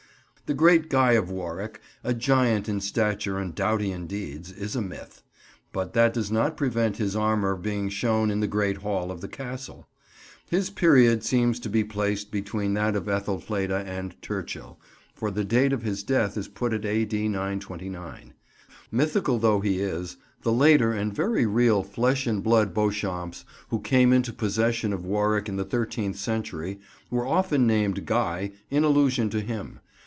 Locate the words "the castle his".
9.21-10.69